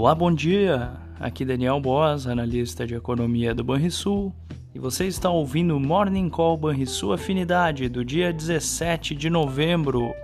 [0.00, 0.92] Olá, bom dia!
[1.20, 4.34] Aqui Daniel Boas, analista de economia do Banrisul,
[4.74, 10.14] e você está ouvindo o Morning Call Banrisul Afinidade do dia 17 de novembro.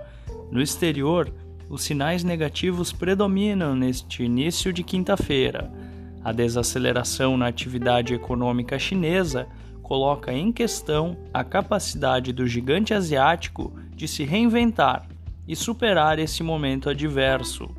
[0.51, 1.31] No exterior,
[1.69, 5.71] os sinais negativos predominam neste início de quinta-feira.
[6.23, 9.47] A desaceleração na atividade econômica chinesa
[9.83, 15.07] coloca em questão a capacidade do gigante asiático de se reinventar
[15.47, 17.69] e superar esse momento adverso.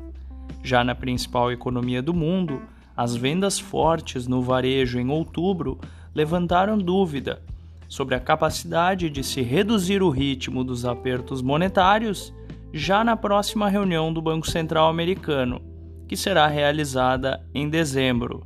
[0.63, 2.61] Já na principal economia do mundo,
[2.95, 5.79] as vendas fortes no varejo em outubro
[6.13, 7.41] levantaram dúvida
[7.87, 12.33] sobre a capacidade de se reduzir o ritmo dos apertos monetários
[12.73, 15.61] já na próxima reunião do Banco Central americano,
[16.07, 18.45] que será realizada em dezembro.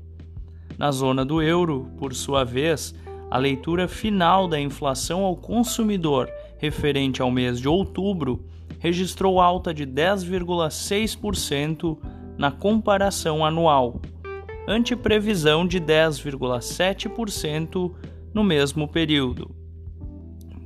[0.78, 2.96] Na zona do euro, por sua vez,
[3.30, 8.46] a leitura final da inflação ao consumidor referente ao mês de outubro
[8.80, 11.98] registrou alta de 10,6%
[12.38, 14.02] na comparação anual,
[14.68, 17.94] ante previsão de 10,7%
[18.34, 19.54] no mesmo período.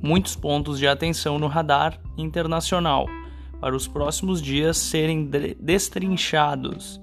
[0.02, 3.06] Muitos pontos de atenção no radar internacional
[3.60, 5.28] para os próximos dias serem
[5.58, 7.00] destrinchados.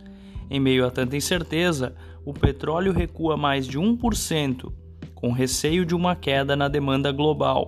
[0.49, 1.93] Em meio a tanta incerteza,
[2.25, 4.71] o petróleo recua mais de 1%,
[5.13, 7.67] com receio de uma queda na demanda global.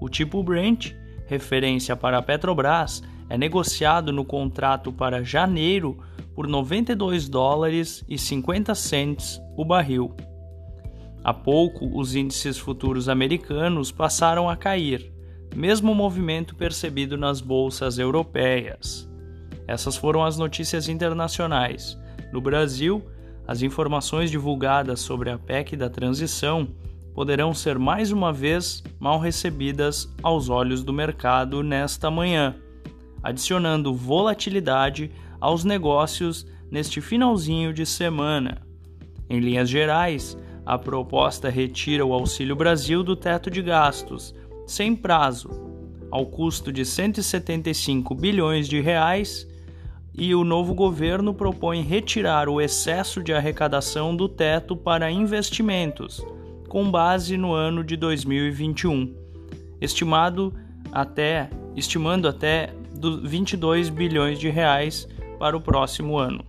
[0.00, 0.92] O tipo Brent,
[1.28, 5.98] referência para a Petrobras, é negociado no contrato para janeiro
[6.34, 10.16] por 92 dólares e 50 cents o barril.
[11.22, 15.12] Há pouco, os índices futuros americanos passaram a cair,
[15.54, 19.06] mesmo movimento percebido nas bolsas europeias.
[19.66, 21.98] Essas foram as notícias internacionais.
[22.32, 23.04] No Brasil,
[23.46, 26.68] as informações divulgadas sobre a PEC da transição
[27.18, 32.54] poderão ser mais uma vez mal recebidas aos olhos do mercado nesta manhã,
[33.20, 38.62] adicionando volatilidade aos negócios neste finalzinho de semana.
[39.28, 44.32] Em linhas gerais, a proposta retira o Auxílio Brasil do teto de gastos,
[44.64, 45.50] sem prazo,
[46.12, 49.44] ao custo de 175 bilhões de reais,
[50.14, 56.24] e o novo governo propõe retirar o excesso de arrecadação do teto para investimentos,
[56.68, 59.14] com base no ano de 2021,
[59.80, 60.52] estimado
[60.92, 62.72] até estimando até
[63.22, 65.08] 22 bilhões de reais
[65.38, 66.44] para o próximo ano.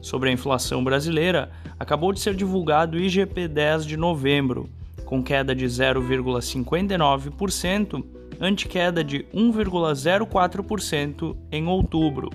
[0.00, 4.68] Sobre a inflação brasileira, acabou de ser divulgado o IGP-10 de novembro,
[5.04, 8.04] com queda de 0,59%,
[8.40, 12.30] ante queda de 1,04% em outubro.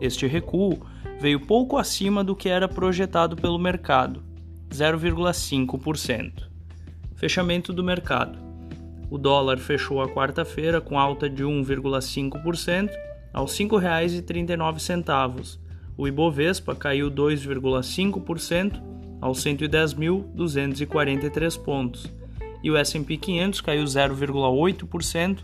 [0.00, 0.80] Este recuo
[1.20, 4.22] veio pouco acima do que era projetado pelo mercado,
[4.74, 6.42] 0,5%.
[7.14, 8.36] Fechamento do mercado.
[9.08, 12.90] O dólar fechou a quarta-feira com alta de 1,5%
[13.32, 15.58] aos R$ 5,39.
[15.96, 18.82] O Ibovespa caiu 2,5%
[19.20, 22.12] aos 110.243 pontos.
[22.62, 25.38] E o S&P 500 caiu 0,8%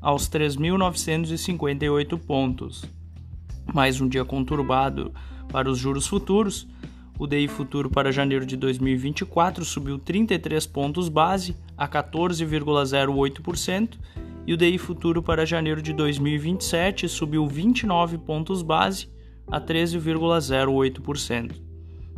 [0.00, 2.84] aos 3.958 pontos.
[3.74, 5.12] Mais um dia conturbado
[5.48, 6.68] para os juros futuros.
[7.18, 13.98] O DI futuro para janeiro de 2024 subiu 33 pontos base a 14,08%
[14.46, 19.08] e o DI futuro para janeiro de 2027 subiu 29 pontos base
[19.46, 21.52] a 13,08%.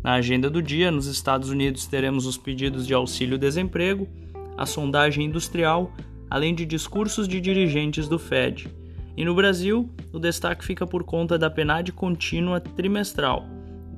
[0.03, 4.09] Na agenda do dia, nos Estados Unidos, teremos os pedidos de auxílio-desemprego,
[4.57, 5.93] a sondagem industrial,
[6.29, 8.69] além de discursos de dirigentes do Fed.
[9.17, 13.47] E no Brasil, o destaque fica por conta da PNAD contínua trimestral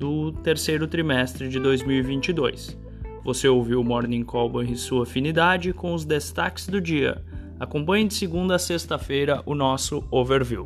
[0.01, 2.75] do terceiro trimestre de 2022.
[3.23, 7.23] Você ouviu o Morning Call e sua afinidade com os destaques do dia.
[7.59, 10.65] Acompanhe de segunda a sexta-feira o nosso overview.